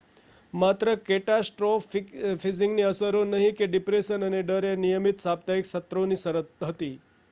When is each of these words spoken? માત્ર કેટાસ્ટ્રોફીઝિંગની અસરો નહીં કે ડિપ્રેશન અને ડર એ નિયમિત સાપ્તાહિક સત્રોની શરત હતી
માત્ર 0.53 0.89
કેટાસ્ટ્રોફીઝિંગની 1.01 2.87
અસરો 2.87 3.21
નહીં 3.29 3.55
કે 3.55 3.69
ડિપ્રેશન 3.69 4.27
અને 4.27 4.41
ડર 4.43 4.67
એ 4.67 4.75
નિયમિત 4.79 5.23
સાપ્તાહિક 5.23 5.69
સત્રોની 5.69 6.21
શરત 6.21 6.69
હતી 6.69 6.95